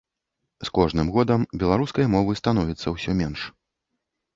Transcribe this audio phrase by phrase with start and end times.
[0.69, 3.51] З кожным годам беларускай мовы становіцца ўсё менш.